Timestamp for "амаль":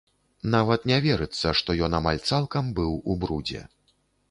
1.99-2.23